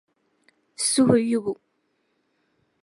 suhuyubu. 0.89 1.53